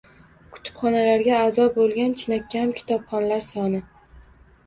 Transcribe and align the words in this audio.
kutubxonalarga 0.53 1.33
a’zo 1.39 1.67
bo‘lgan 1.75 2.15
chinakam 2.21 2.71
kitobxonlar 2.79 3.43
soni 3.51 3.83